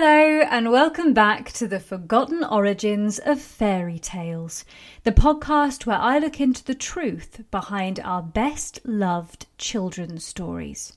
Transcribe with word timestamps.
Hello, 0.00 0.46
and 0.48 0.70
welcome 0.70 1.12
back 1.12 1.50
to 1.54 1.66
the 1.66 1.80
Forgotten 1.80 2.44
Origins 2.44 3.18
of 3.18 3.40
Fairy 3.40 3.98
Tales, 3.98 4.64
the 5.02 5.10
podcast 5.10 5.86
where 5.86 5.98
I 5.98 6.20
look 6.20 6.40
into 6.40 6.62
the 6.62 6.76
truth 6.76 7.42
behind 7.50 7.98
our 7.98 8.22
best 8.22 8.78
loved 8.84 9.46
children's 9.58 10.24
stories. 10.24 10.96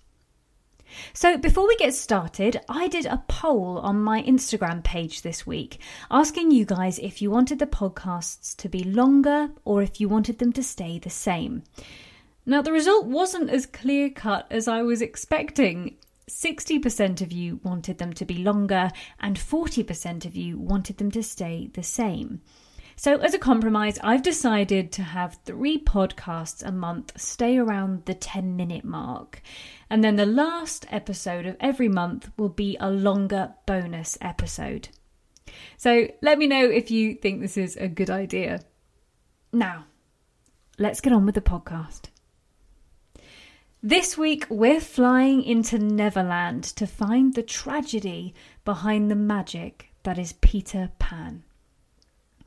So, 1.14 1.36
before 1.36 1.68
we 1.68 1.76
get 1.78 1.96
started, 1.96 2.62
I 2.70 2.88
did 2.90 3.08
a 3.08 3.24
poll 3.28 3.80
on 3.80 4.04
my 4.04 4.22
Instagram 4.22 4.84
page 4.84 5.24
this 5.24 5.48
week 5.48 5.80
asking 6.12 6.52
you 6.52 6.64
guys 6.64 7.00
if 7.00 7.24
you 7.24 7.32
wanted 7.32 7.58
the 7.58 7.66
podcasts 7.66 8.56
to 8.58 8.70
be 8.70 8.84
longer 8.84 9.50
or 9.66 9.82
if 9.82 10.00
you 10.00 10.10
wanted 10.10 10.38
them 10.38 10.54
to 10.54 10.62
stay 10.62 11.00
the 11.00 11.10
same. 11.10 11.64
Now, 12.46 12.62
the 12.62 12.72
result 12.72 13.08
wasn't 13.08 13.50
as 13.50 13.66
clear 13.66 14.12
cut 14.12 14.46
as 14.52 14.68
I 14.68 14.84
was 14.84 15.02
expecting. 15.02 15.98
60% 16.32 17.22
of 17.22 17.32
you 17.32 17.60
wanted 17.64 17.98
them 17.98 18.14
to 18.14 18.26
be 18.26 18.36
longer, 18.36 18.90
and 19.20 19.38
40% 19.38 20.26
of 20.26 20.36
you 20.36 20.58
wanted 20.58 20.98
them 20.98 21.12
to 21.12 21.24
stay 21.24 21.70
the 21.74 21.84
same. 21.84 22.42
So, 22.96 23.18
as 23.18 23.34
a 23.34 23.40
compromise, 23.40 23.98
I've 24.04 24.22
decided 24.22 24.92
to 24.92 25.02
have 25.02 25.40
three 25.44 25.80
podcasts 25.80 26.64
a 26.64 26.72
month 26.72 27.20
stay 27.20 27.58
around 27.58 28.06
the 28.06 28.14
10 28.14 28.56
minute 28.56 28.86
mark. 28.86 29.42
And 29.90 30.04
then 30.04 30.18
the 30.18 30.26
last 30.26 30.86
episode 30.90 31.46
of 31.46 31.58
every 31.60 31.90
month 31.90 32.30
will 32.38 32.50
be 32.50 32.78
a 32.80 32.92
longer 32.92 33.56
bonus 33.66 34.18
episode. 34.22 34.90
So, 35.78 36.08
let 36.22 36.38
me 36.38 36.48
know 36.48 36.64
if 36.64 36.92
you 36.92 37.16
think 37.16 37.42
this 37.42 37.58
is 37.58 37.76
a 37.76 37.88
good 37.88 38.10
idea. 38.10 38.62
Now, 39.52 39.86
let's 40.78 41.02
get 41.02 41.14
on 41.14 41.26
with 41.26 41.36
the 41.36 41.42
podcast. 41.42 42.10
This 43.84 44.16
week, 44.16 44.46
we're 44.48 44.80
flying 44.80 45.42
into 45.42 45.80
Neverland 45.80 46.64
to 46.76 46.86
find 46.86 47.34
the 47.34 47.42
tragedy 47.42 48.36
behind 48.64 49.10
the 49.10 49.16
magic 49.16 49.88
that 50.04 50.20
is 50.20 50.34
Peter 50.34 50.92
Pan. 51.00 51.42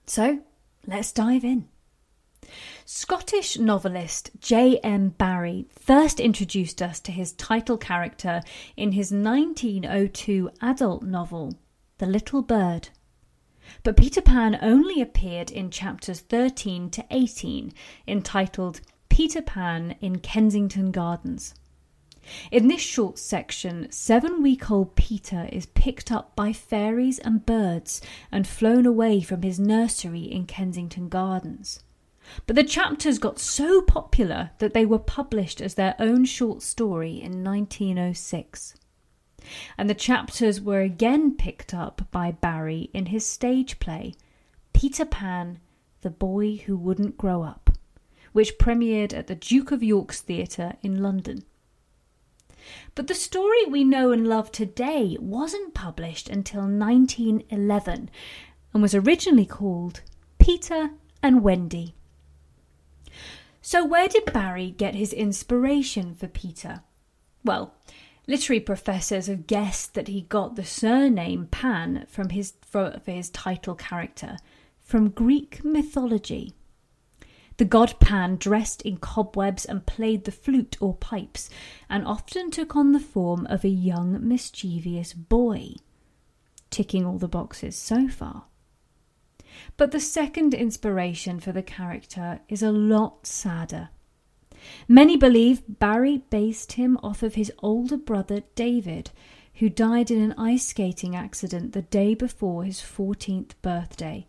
So, 0.06 0.42
let's 0.86 1.10
dive 1.10 1.42
in. 1.42 1.66
Scottish 2.84 3.58
novelist 3.58 4.30
J.M. 4.38 5.08
Barrie 5.08 5.66
first 5.70 6.20
introduced 6.20 6.80
us 6.80 7.00
to 7.00 7.10
his 7.10 7.32
title 7.32 7.78
character 7.78 8.40
in 8.76 8.92
his 8.92 9.10
1902 9.10 10.50
adult 10.62 11.02
novel, 11.02 11.54
The 11.98 12.06
Little 12.06 12.42
Bird. 12.42 12.90
But 13.82 13.96
Peter 13.96 14.22
Pan 14.22 14.56
only 14.62 15.00
appeared 15.00 15.50
in 15.50 15.72
chapters 15.72 16.20
13 16.20 16.90
to 16.90 17.04
18, 17.10 17.72
entitled 18.06 18.80
Peter 19.14 19.42
Pan 19.42 19.94
in 20.00 20.18
Kensington 20.18 20.90
Gardens. 20.90 21.54
In 22.50 22.66
this 22.66 22.80
short 22.80 23.16
section, 23.16 23.86
seven 23.92 24.42
week 24.42 24.72
old 24.72 24.96
Peter 24.96 25.48
is 25.52 25.66
picked 25.66 26.10
up 26.10 26.34
by 26.34 26.52
fairies 26.52 27.20
and 27.20 27.46
birds 27.46 28.02
and 28.32 28.44
flown 28.44 28.86
away 28.86 29.20
from 29.20 29.42
his 29.42 29.60
nursery 29.60 30.22
in 30.22 30.46
Kensington 30.46 31.08
Gardens. 31.08 31.84
But 32.48 32.56
the 32.56 32.64
chapters 32.64 33.20
got 33.20 33.38
so 33.38 33.82
popular 33.82 34.50
that 34.58 34.74
they 34.74 34.84
were 34.84 34.98
published 34.98 35.60
as 35.60 35.74
their 35.74 35.94
own 36.00 36.24
short 36.24 36.60
story 36.60 37.22
in 37.22 37.44
1906. 37.44 38.74
And 39.78 39.88
the 39.88 39.94
chapters 39.94 40.60
were 40.60 40.80
again 40.80 41.36
picked 41.36 41.72
up 41.72 42.02
by 42.10 42.32
Barrie 42.32 42.90
in 42.92 43.06
his 43.06 43.24
stage 43.24 43.78
play, 43.78 44.14
Peter 44.72 45.04
Pan, 45.04 45.60
the 46.00 46.10
Boy 46.10 46.56
Who 46.66 46.76
Wouldn't 46.76 47.16
Grow 47.16 47.44
Up, 47.44 47.63
which 48.34 48.58
premiered 48.58 49.14
at 49.14 49.28
the 49.28 49.36
Duke 49.36 49.70
of 49.70 49.80
York's 49.80 50.20
Theatre 50.20 50.74
in 50.82 51.00
London. 51.00 51.44
But 52.96 53.06
the 53.06 53.14
story 53.14 53.64
we 53.64 53.84
know 53.84 54.10
and 54.10 54.26
love 54.26 54.50
today 54.50 55.16
wasn't 55.20 55.72
published 55.72 56.28
until 56.28 56.62
1911 56.62 58.10
and 58.72 58.82
was 58.82 58.92
originally 58.92 59.46
called 59.46 60.00
Peter 60.40 60.90
and 61.22 61.44
Wendy. 61.44 61.94
So, 63.62 63.84
where 63.84 64.08
did 64.08 64.32
Barrie 64.32 64.72
get 64.72 64.96
his 64.96 65.12
inspiration 65.12 66.12
for 66.16 66.26
Peter? 66.26 66.82
Well, 67.44 67.76
literary 68.26 68.58
professors 68.60 69.28
have 69.28 69.46
guessed 69.46 69.94
that 69.94 70.08
he 70.08 70.22
got 70.22 70.56
the 70.56 70.64
surname 70.64 71.46
Pan 71.46 72.04
from 72.08 72.30
his, 72.30 72.54
for, 72.62 73.00
his 73.06 73.30
title 73.30 73.76
character 73.76 74.38
from 74.82 75.10
Greek 75.10 75.64
mythology. 75.64 76.54
The 77.56 77.64
god 77.64 78.00
Pan 78.00 78.36
dressed 78.36 78.82
in 78.82 78.96
cobwebs 78.96 79.64
and 79.64 79.86
played 79.86 80.24
the 80.24 80.32
flute 80.32 80.76
or 80.80 80.94
pipes, 80.94 81.48
and 81.88 82.04
often 82.04 82.50
took 82.50 82.74
on 82.74 82.92
the 82.92 83.00
form 83.00 83.46
of 83.46 83.64
a 83.64 83.68
young, 83.68 84.26
mischievous 84.26 85.12
boy. 85.12 85.74
Ticking 86.70 87.06
all 87.06 87.18
the 87.18 87.28
boxes 87.28 87.76
so 87.76 88.08
far. 88.08 88.46
But 89.76 89.92
the 89.92 90.00
second 90.00 90.52
inspiration 90.52 91.38
for 91.38 91.52
the 91.52 91.62
character 91.62 92.40
is 92.48 92.62
a 92.62 92.72
lot 92.72 93.26
sadder. 93.26 93.90
Many 94.88 95.16
believe 95.16 95.62
Barrie 95.68 96.24
based 96.30 96.72
him 96.72 96.98
off 97.02 97.22
of 97.22 97.34
his 97.34 97.52
older 97.62 97.96
brother 97.96 98.42
David, 98.54 99.10
who 99.54 99.68
died 99.68 100.10
in 100.10 100.20
an 100.20 100.34
ice 100.36 100.66
skating 100.66 101.14
accident 101.14 101.72
the 101.72 101.82
day 101.82 102.14
before 102.14 102.64
his 102.64 102.80
14th 102.80 103.52
birthday, 103.62 104.26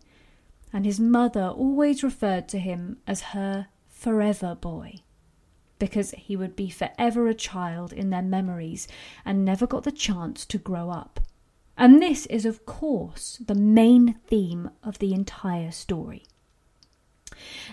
and 0.72 0.84
his 0.84 1.00
mother 1.00 1.46
always 1.46 2.02
referred 2.02 2.48
to 2.48 2.58
him 2.58 2.98
as 3.06 3.32
her 3.32 3.68
forever 3.88 4.54
boy, 4.54 5.00
because 5.78 6.10
he 6.12 6.36
would 6.36 6.56
be 6.56 6.70
forever 6.70 7.28
a 7.28 7.34
child 7.34 7.92
in 7.92 8.10
their 8.10 8.22
memories 8.22 8.88
and 9.24 9.44
never 9.44 9.66
got 9.66 9.84
the 9.84 9.92
chance 9.92 10.44
to 10.46 10.58
grow 10.58 10.90
up. 10.90 11.20
And 11.78 12.00
this 12.00 12.26
is, 12.26 12.46
of 12.46 12.64
course, 12.64 13.42
the 13.44 13.54
main 13.54 14.14
theme 14.26 14.70
of 14.82 14.98
the 14.98 15.12
entire 15.12 15.70
story. 15.70 16.24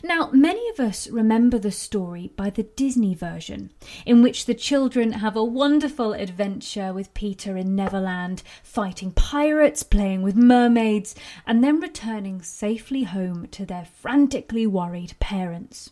Now, 0.04 0.30
many 0.32 0.68
of 0.70 0.80
us 0.80 1.08
remember 1.08 1.58
the 1.58 1.72
story 1.72 2.32
by 2.36 2.50
the 2.50 2.64
Disney 2.64 3.16
version, 3.16 3.72
in 4.06 4.22
which 4.22 4.46
the 4.46 4.54
children 4.54 5.14
have 5.14 5.36
a 5.36 5.44
wonderful 5.44 6.14
adventure 6.14 6.94
with 6.94 7.14
Peter 7.14 7.58
in 7.58 7.76
Neverland, 7.76 8.44
fighting 8.64 9.12
pirates, 9.12 9.84
playing 9.84 10.22
with 10.22 10.36
mermaids, 10.36 11.16
and 11.48 11.64
then 11.64 11.80
returning 11.80 12.42
safely 12.42 13.04
home 13.04 13.48
to 13.52 13.66
their 13.66 13.86
frantically 13.86 14.68
worried 14.68 15.14
parents. 15.20 15.90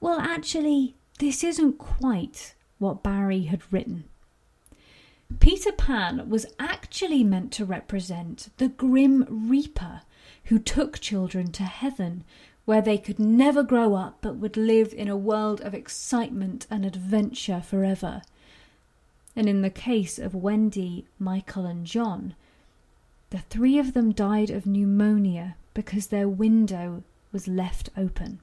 Well, 0.00 0.18
actually, 0.18 0.94
this 1.18 1.44
isn't 1.44 1.78
quite 1.78 2.54
what 2.78 3.02
Barrie 3.02 3.44
had 3.44 3.60
written. 3.70 4.04
Peter 5.38 5.70
Pan 5.70 6.28
was 6.28 6.46
actually 6.58 7.22
meant 7.22 7.52
to 7.52 7.64
represent 7.64 8.48
the 8.56 8.68
Grim 8.68 9.26
Reaper 9.28 10.02
who 10.44 10.58
took 10.58 10.98
children 10.98 11.52
to 11.52 11.64
heaven, 11.64 12.24
where 12.64 12.82
they 12.82 12.98
could 12.98 13.18
never 13.18 13.62
grow 13.62 13.94
up 13.94 14.18
but 14.20 14.36
would 14.36 14.56
live 14.56 14.92
in 14.94 15.08
a 15.08 15.16
world 15.16 15.60
of 15.60 15.74
excitement 15.74 16.66
and 16.70 16.84
adventure 16.84 17.60
forever. 17.60 18.22
And 19.34 19.48
in 19.48 19.62
the 19.62 19.70
case 19.70 20.18
of 20.18 20.34
Wendy, 20.34 21.06
Michael, 21.18 21.66
and 21.66 21.86
John, 21.86 22.34
the 23.30 23.38
three 23.38 23.78
of 23.78 23.92
them 23.92 24.12
died 24.12 24.50
of 24.50 24.66
pneumonia 24.66 25.56
because 25.72 26.08
their 26.08 26.28
window 26.28 27.02
was 27.32 27.46
left 27.46 27.90
open. 27.96 28.40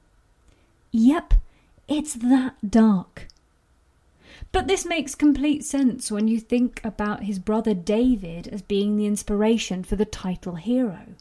Yep, 0.91 1.33
it's 1.87 2.13
that 2.15 2.55
dark. 2.67 3.27
But 4.51 4.67
this 4.67 4.85
makes 4.85 5.15
complete 5.15 5.65
sense 5.65 6.11
when 6.11 6.27
you 6.27 6.39
think 6.39 6.79
about 6.83 7.23
his 7.23 7.39
brother 7.39 7.73
David 7.73 8.47
as 8.47 8.61
being 8.61 8.95
the 8.95 9.05
inspiration 9.05 9.83
for 9.83 9.95
the 9.95 10.05
title 10.05 10.55
hero. 10.55 11.15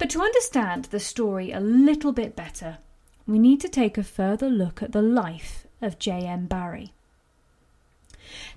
But 0.00 0.08
to 0.10 0.22
understand 0.22 0.86
the 0.86 0.98
story 0.98 1.52
a 1.52 1.60
little 1.60 2.12
bit 2.12 2.34
better, 2.34 2.78
we 3.26 3.38
need 3.38 3.60
to 3.60 3.68
take 3.68 3.98
a 3.98 4.02
further 4.02 4.48
look 4.48 4.82
at 4.82 4.92
the 4.92 5.02
life 5.02 5.66
of 5.82 5.98
J.M. 5.98 6.46
Barrie. 6.46 6.94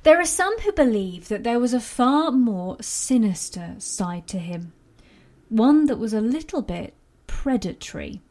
There 0.04 0.22
are 0.22 0.25
some 0.25 0.57
who 0.62 0.72
believe 0.72 1.28
that 1.28 1.44
there 1.44 1.60
was 1.60 1.74
a 1.74 1.81
far 1.81 2.31
more 2.31 2.78
sinister 2.80 3.75
side 3.78 4.25
to 4.28 4.40
him. 4.40 4.72
one 5.50 5.88
that 5.88 6.00
was 6.00 6.13
a 6.13 6.22
little 6.22 6.62
bit 6.62 6.94
predatory. 7.28 8.22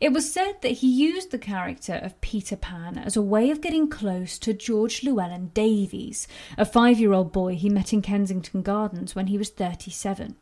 It 0.00 0.14
was 0.14 0.32
said 0.32 0.62
that 0.62 0.78
he 0.78 0.88
used 0.88 1.32
the 1.32 1.38
character 1.38 2.00
of 2.02 2.18
Peter 2.22 2.56
Pan 2.56 2.96
as 2.96 3.18
a 3.18 3.22
way 3.22 3.50
of 3.50 3.60
getting 3.60 3.90
close 3.90 4.38
to 4.38 4.54
George 4.54 5.02
Llewelyn 5.02 5.52
Davies, 5.52 6.26
a 6.56 6.64
five 6.64 6.98
year 6.98 7.12
old 7.12 7.30
boy 7.30 7.56
he 7.56 7.68
met 7.68 7.92
in 7.92 8.00
Kensington 8.00 8.62
Gardens 8.62 9.14
when 9.14 9.26
he 9.26 9.36
was 9.36 9.50
37. 9.50 10.36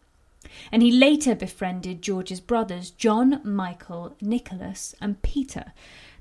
And 0.70 0.82
he 0.82 0.90
later 0.90 1.34
befriended 1.34 2.02
George's 2.02 2.40
brothers, 2.40 2.90
John, 2.90 3.40
Michael, 3.44 4.14
Nicholas, 4.20 4.94
and 5.00 5.22
Peter, 5.22 5.72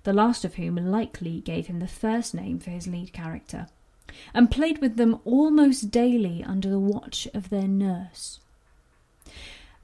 the 0.03 0.13
last 0.13 0.43
of 0.43 0.55
whom 0.55 0.75
likely 0.75 1.41
gave 1.41 1.67
him 1.67 1.79
the 1.79 1.87
first 1.87 2.33
name 2.33 2.59
for 2.59 2.71
his 2.71 2.87
lead 2.87 3.13
character, 3.13 3.67
and 4.33 4.51
played 4.51 4.79
with 4.79 4.97
them 4.97 5.19
almost 5.25 5.91
daily 5.91 6.43
under 6.43 6.69
the 6.69 6.79
watch 6.79 7.27
of 7.33 7.49
their 7.49 7.67
nurse. 7.67 8.39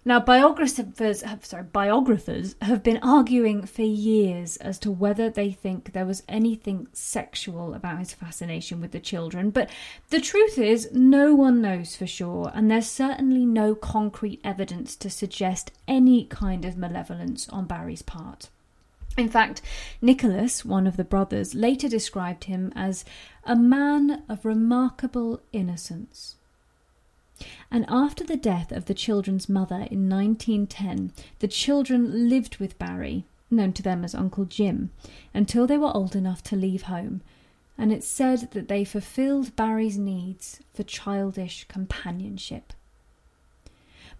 Now, 0.06 0.22
biographers 0.22 1.22
have, 1.24 1.46
sorry, 1.46 1.64
biographers 1.64 2.56
have 2.62 2.82
been 2.84 3.00
arguing 3.04 3.66
for 3.66 3.82
years 3.82 4.56
as 4.58 4.80
to 4.80 4.92
whether 4.92 5.30
they 5.30 5.52
think 5.52 5.92
there 5.92 6.06
was 6.06 6.24
anything 6.30 6.88
sexual 6.94 7.74
about 7.74 8.00
his 8.00 8.14
fascination 8.14 8.80
with 8.80 8.92
the 8.92 9.02
children, 9.02 9.50
but 9.50 9.70
the 10.10 10.22
truth 10.22 10.58
is, 10.58 10.90
no 10.94 11.36
one 11.36 11.62
knows 11.62 11.98
for 11.98 12.08
sure, 12.08 12.50
and 12.56 12.72
there's 12.72 12.88
certainly 12.88 13.46
no 13.46 13.76
concrete 13.76 14.40
evidence 14.42 14.96
to 14.96 15.10
suggest 15.10 15.72
any 15.86 16.24
kind 16.24 16.64
of 16.64 16.78
malevolence 16.78 17.50
on 17.50 17.66
Barrie's 17.66 18.02
part. 18.02 18.50
In 19.18 19.28
fact, 19.28 19.62
Nicholas, 20.02 20.64
one 20.64 20.88
of 20.88 20.96
the 20.96 21.04
brothers, 21.04 21.54
later 21.54 21.90
described 21.90 22.46
him 22.46 22.72
as 22.74 23.04
a 23.44 23.56
man 23.56 24.24
of 24.30 24.46
remarkable 24.46 25.42
innocence. 25.52 26.38
And 27.72 27.86
after 27.88 28.24
the 28.24 28.38
death 28.38 28.72
of 28.72 28.86
the 28.86 28.94
children's 28.94 29.50
mother 29.50 29.88
in 29.90 30.10
1910, 30.10 31.12
the 31.40 31.48
children 31.48 32.30
lived 32.30 32.58
with 32.58 32.80
Barrie, 32.80 33.26
known 33.52 33.74
to 33.74 33.84
them 33.84 34.04
as 34.04 34.16
Uncle 34.16 34.46
Jim, 34.46 34.92
until 35.34 35.68
they 35.68 35.78
were 35.78 35.96
old 35.96 36.16
enough 36.16 36.44
to 36.44 36.56
leave 36.56 36.84
home. 36.84 37.22
And 37.78 37.94
it's 37.94 38.08
said 38.08 38.52
that 38.52 38.68
they 38.68 38.84
fulfilled 38.84 39.56
Barrie's 39.56 39.98
needs 39.98 40.60
for 40.74 40.84
childish 40.84 41.66
companionship. 41.68 42.74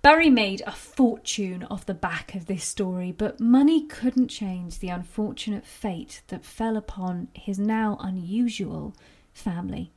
Barrie 0.02 0.30
made 0.30 0.62
a 0.66 0.72
fortune 0.72 1.64
off 1.64 1.86
the 1.86 1.94
back 1.94 2.34
of 2.34 2.46
this 2.46 2.64
story, 2.64 3.12
but 3.12 3.42
money 3.42 3.86
couldn't 3.86 4.30
change 4.30 4.80
the 4.80 4.88
unfortunate 4.88 5.66
fate 5.66 6.22
that 6.28 6.46
fell 6.46 6.78
upon 6.78 7.28
his 7.34 7.60
now 7.60 7.98
unusual 8.00 8.96
family. 9.34 9.92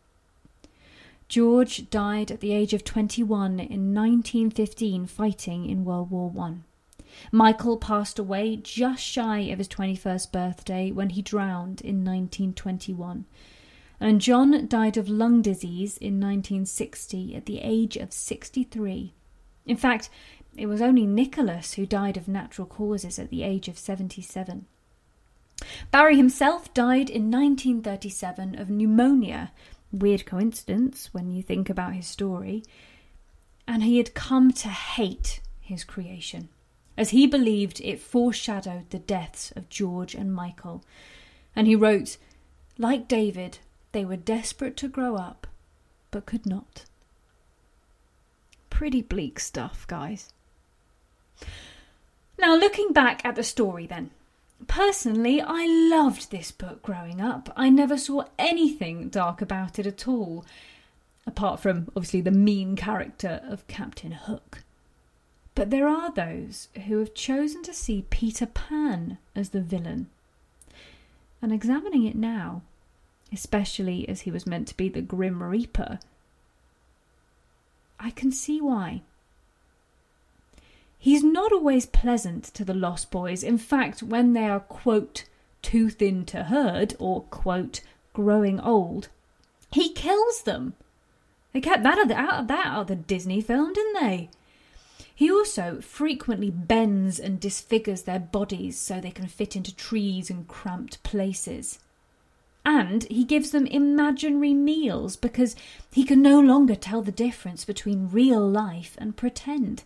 George 1.33 1.89
died 1.89 2.31
at 2.31 2.41
the 2.41 2.53
age 2.53 2.75
of 2.75 2.85
21 2.85 3.53
in 3.53 3.95
1915 3.95 5.07
fighting 5.07 5.65
in 5.65 5.83
World 5.83 6.11
War 6.11 6.29
One. 6.29 6.65
Michael 7.31 7.79
passed 7.79 8.19
away 8.19 8.57
just 8.57 9.03
shy 9.03 9.39
of 9.39 9.57
his 9.57 9.67
21st 9.67 10.31
birthday 10.31 10.93
when 10.93 11.09
he 11.09 11.23
drowned 11.23 11.81
in 11.81 12.05
1921. 12.05 13.25
And 13.99 14.21
John 14.21 14.69
died 14.69 14.99
of 14.99 15.09
lung 15.09 15.41
disease 15.41 15.97
in 15.97 16.21
1960 16.21 17.35
at 17.35 17.47
the 17.47 17.61
age 17.63 17.97
of 17.97 18.13
63. 18.13 19.15
In 19.65 19.77
fact, 19.79 20.11
it 20.55 20.67
was 20.67 20.83
only 20.83 21.07
Nicholas 21.07 21.73
who 21.73 21.87
died 21.87 22.19
of 22.19 22.29
natural 22.29 22.67
causes 22.67 23.19
at 23.19 23.31
the 23.31 23.43
age 23.43 23.69
of 23.69 23.79
77. 23.79 24.67
Barrie 25.91 26.17
himself 26.17 26.75
died 26.75 27.09
in 27.09 27.31
1937 27.31 28.59
of 28.59 28.69
pneumonia 28.69 29.51
Weird 29.93 30.27
coincidence 30.27 31.11
when 31.13 31.31
you 31.31 31.43
think 31.43 31.69
about 31.69 31.95
his 31.95 32.07
story. 32.07 32.65
And 33.69 33.85
he 33.85 33.99
had 33.99 34.15
come 34.15 34.53
to 34.53 34.69
hate 34.69 35.41
his 35.61 35.85
creation, 35.85 36.49
as 36.97 37.11
he 37.11 37.27
believed 37.27 37.81
it 37.81 38.01
foreshadowed 38.01 38.91
the 38.91 38.99
deaths 38.99 39.53
of 39.53 39.69
George 39.69 40.15
and 40.15 40.35
Michael. 40.35 40.83
And 41.55 41.67
he 41.67 41.77
wrote, 41.77 42.17
like 42.79 43.07
David, 43.07 43.59
they 43.93 44.05
were 44.05 44.17
desperate 44.17 44.77
to 44.79 44.89
grow 44.89 45.17
up, 45.17 45.47
but 46.11 46.27
could 46.27 46.47
not. 46.47 46.87
Pretty 48.71 49.03
bleak 49.03 49.39
stuff, 49.39 49.87
guys. 49.87 50.33
Now, 52.39 52.57
looking 52.57 52.93
back 52.93 53.25
at 53.25 53.37
the 53.37 53.45
story, 53.45 53.87
then, 53.87 54.11
Personally, 54.67 55.41
I 55.41 55.67
loved 55.67 56.31
this 56.31 56.51
book 56.51 56.83
growing 56.83 57.21
up. 57.21 57.53
I 57.57 57.69
never 57.69 57.97
saw 57.97 58.25
anything 58.39 59.09
dark 59.09 59.41
about 59.43 59.79
it 59.79 59.87
at 59.87 60.07
all, 60.07 60.45
apart 61.27 61.61
from 61.61 61.89
obviously 61.97 62.21
the 62.21 62.31
mean 62.31 62.77
character 62.77 63.41
of 63.45 63.67
Captain 63.67 64.13
Hook. 64.13 64.63
But 65.55 65.71
there 65.71 65.89
are 65.89 66.11
those 66.11 66.69
who 66.87 66.99
have 66.99 67.15
chosen 67.15 67.63
to 67.65 67.75
see 67.75 68.07
Peter 68.09 68.47
Pan 68.47 69.19
as 69.35 69.51
the 69.51 69.61
villain. 69.61 70.09
And 71.41 71.53
examining 71.53 72.05
it 72.05 72.17
now, 72.17 72.63
especially 73.33 74.09
as 74.09 74.23
he 74.23 74.31
was 74.31 74.47
meant 74.47 74.69
to 74.69 74.77
be 74.77 74.89
the 74.89 75.03
Grim 75.03 75.43
Reaper, 75.43 75.99
I 77.99 78.11
can 78.11 78.33
see 78.33 78.61
why. 78.61 79.03
He's 81.03 81.25
not 81.25 81.51
always 81.51 81.85
pleasant 81.85 82.45
to 82.55 82.65
the 82.65 82.75
Lost 82.75 83.11
Boys. 83.11 83.43
In 83.43 83.59
fact, 83.59 84.05
when 84.05 84.35
they 84.35 84.47
are, 84.47 84.61
quote, 84.61 85.25
too 85.61 85.91
thin 85.91 86.25
to 86.27 86.45
herd, 86.45 86.95
or, 87.01 87.23
quote, 87.23 87.81
growing 88.13 88.61
old, 88.61 89.09
he 89.73 89.93
kills 89.93 90.43
them. 90.43 90.75
They 91.53 91.61
kept 91.61 91.83
that 91.83 91.99
out 91.99 92.39
of 92.39 92.47
that 92.47 92.87
the 92.87 92.95
Disney 92.95 93.41
film, 93.41 93.73
didn't 93.73 94.01
they? 94.01 94.31
He 95.13 95.29
also 95.29 95.81
frequently 95.81 96.53
bends 96.53 97.19
and 97.19 97.41
disfigures 97.41 98.03
their 98.03 98.21
bodies 98.21 98.79
so 98.79 99.01
they 99.01 99.11
can 99.11 99.27
fit 99.27 99.57
into 99.57 99.75
trees 99.75 100.31
and 100.31 100.47
cramped 100.47 101.03
places. 101.03 101.81
And 102.65 103.03
he 103.11 103.25
gives 103.25 103.51
them 103.51 103.67
imaginary 103.67 104.55
meals 104.55 105.17
because 105.17 105.57
he 105.91 106.05
can 106.05 106.23
no 106.23 106.39
longer 106.39 106.77
tell 106.77 107.03
the 107.03 107.11
difference 107.11 107.65
between 107.65 108.11
real 108.13 108.49
life 108.49 108.95
and 108.99 109.17
pretend 109.17 109.83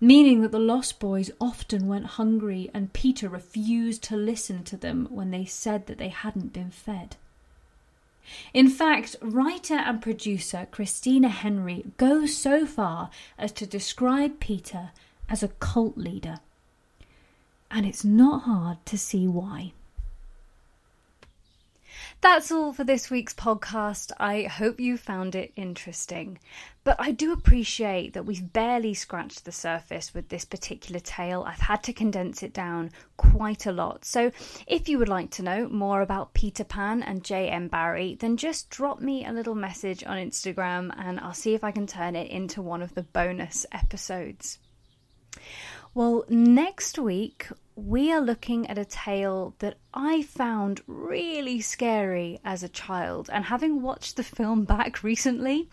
meaning 0.00 0.42
that 0.42 0.52
the 0.52 0.58
Lost 0.58 1.00
Boys 1.00 1.30
often 1.40 1.86
went 1.86 2.06
hungry 2.06 2.70
and 2.74 2.92
Peter 2.92 3.28
refused 3.28 4.02
to 4.04 4.16
listen 4.16 4.62
to 4.64 4.76
them 4.76 5.08
when 5.10 5.30
they 5.30 5.44
said 5.44 5.86
that 5.86 5.98
they 5.98 6.08
hadn't 6.08 6.52
been 6.52 6.70
fed. 6.70 7.16
In 8.52 8.68
fact, 8.68 9.16
writer 9.20 9.74
and 9.76 10.02
producer 10.02 10.66
Christina 10.70 11.28
Henry 11.28 11.84
goes 11.96 12.36
so 12.36 12.66
far 12.66 13.10
as 13.38 13.52
to 13.52 13.66
describe 13.66 14.40
Peter 14.40 14.90
as 15.28 15.42
a 15.42 15.48
cult 15.48 15.96
leader. 15.96 16.40
And 17.70 17.86
it's 17.86 18.04
not 18.04 18.42
hard 18.42 18.84
to 18.86 18.98
see 18.98 19.26
why. 19.26 19.72
That's 22.26 22.50
all 22.50 22.72
for 22.72 22.82
this 22.82 23.08
week's 23.08 23.34
podcast. 23.34 24.10
I 24.18 24.42
hope 24.42 24.80
you 24.80 24.96
found 24.96 25.36
it 25.36 25.52
interesting. 25.54 26.40
But 26.82 26.96
I 26.98 27.12
do 27.12 27.32
appreciate 27.32 28.14
that 28.14 28.26
we've 28.26 28.52
barely 28.52 28.94
scratched 28.94 29.44
the 29.44 29.52
surface 29.52 30.12
with 30.12 30.28
this 30.28 30.44
particular 30.44 30.98
tale. 30.98 31.44
I've 31.46 31.60
had 31.60 31.84
to 31.84 31.92
condense 31.92 32.42
it 32.42 32.52
down 32.52 32.90
quite 33.16 33.64
a 33.64 33.70
lot. 33.70 34.04
So 34.04 34.32
if 34.66 34.88
you 34.88 34.98
would 34.98 35.08
like 35.08 35.30
to 35.30 35.44
know 35.44 35.68
more 35.68 36.00
about 36.00 36.34
Peter 36.34 36.64
Pan 36.64 37.00
and 37.00 37.22
J.M. 37.22 37.68
Barrie, 37.68 38.16
then 38.18 38.36
just 38.36 38.70
drop 38.70 39.00
me 39.00 39.24
a 39.24 39.32
little 39.32 39.54
message 39.54 40.02
on 40.02 40.16
Instagram 40.16 40.92
and 40.98 41.20
I'll 41.20 41.32
see 41.32 41.54
if 41.54 41.62
I 41.62 41.70
can 41.70 41.86
turn 41.86 42.16
it 42.16 42.28
into 42.28 42.60
one 42.60 42.82
of 42.82 42.92
the 42.96 43.04
bonus 43.04 43.66
episodes. 43.70 44.58
Well, 45.96 46.26
next 46.28 46.98
week 46.98 47.48
we 47.74 48.12
are 48.12 48.20
looking 48.20 48.66
at 48.66 48.76
a 48.76 48.84
tale 48.84 49.54
that 49.60 49.78
I 49.94 50.20
found 50.24 50.82
really 50.86 51.62
scary 51.62 52.38
as 52.44 52.62
a 52.62 52.68
child, 52.68 53.30
and 53.32 53.46
having 53.46 53.80
watched 53.80 54.16
the 54.16 54.22
film 54.22 54.64
back 54.64 55.02
recently, 55.02 55.70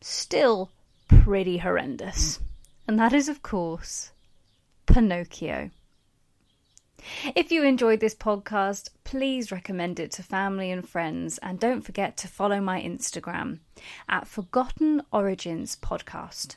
still 0.00 0.72
pretty 1.06 1.58
horrendous. 1.58 2.40
And 2.88 2.98
that 2.98 3.12
is, 3.12 3.28
of 3.28 3.44
course, 3.44 4.10
Pinocchio. 4.86 5.70
If 7.36 7.52
you 7.52 7.62
enjoyed 7.62 8.00
this 8.00 8.16
podcast, 8.16 8.88
please 9.04 9.52
recommend 9.52 10.00
it 10.00 10.10
to 10.12 10.24
family 10.24 10.72
and 10.72 10.88
friends, 10.88 11.38
and 11.38 11.60
don't 11.60 11.82
forget 11.82 12.16
to 12.16 12.26
follow 12.26 12.60
my 12.60 12.82
Instagram 12.82 13.60
at 14.08 14.26
Forgotten 14.26 15.02
Origins 15.12 15.76
Podcast. 15.76 16.56